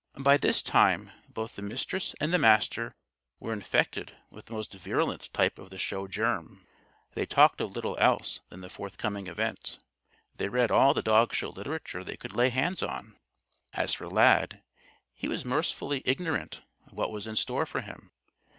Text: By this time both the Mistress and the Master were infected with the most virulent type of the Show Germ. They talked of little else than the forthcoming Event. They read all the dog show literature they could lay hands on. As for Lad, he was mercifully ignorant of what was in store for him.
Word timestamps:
By 0.19 0.37
this 0.37 0.63
time 0.63 1.11
both 1.29 1.55
the 1.55 1.61
Mistress 1.61 2.15
and 2.19 2.33
the 2.33 2.39
Master 2.39 2.95
were 3.39 3.53
infected 3.53 4.15
with 4.31 4.47
the 4.47 4.53
most 4.53 4.73
virulent 4.73 5.31
type 5.31 5.59
of 5.59 5.69
the 5.69 5.77
Show 5.77 6.07
Germ. 6.07 6.65
They 7.11 7.27
talked 7.27 7.61
of 7.61 7.73
little 7.73 7.95
else 7.99 8.41
than 8.49 8.61
the 8.61 8.69
forthcoming 8.71 9.27
Event. 9.27 9.77
They 10.35 10.49
read 10.49 10.71
all 10.71 10.95
the 10.95 11.03
dog 11.03 11.35
show 11.35 11.49
literature 11.51 12.03
they 12.03 12.17
could 12.17 12.33
lay 12.33 12.49
hands 12.49 12.81
on. 12.81 13.15
As 13.73 13.93
for 13.93 14.07
Lad, 14.07 14.63
he 15.13 15.27
was 15.27 15.45
mercifully 15.45 16.01
ignorant 16.03 16.63
of 16.87 16.93
what 16.93 17.11
was 17.11 17.27
in 17.27 17.35
store 17.35 17.67
for 17.67 17.81
him. 17.81 18.09